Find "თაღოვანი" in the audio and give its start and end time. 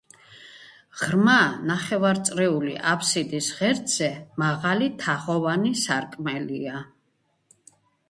5.07-5.79